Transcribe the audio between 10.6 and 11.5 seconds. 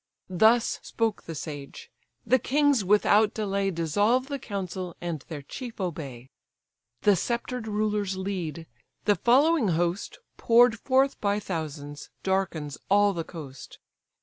forth by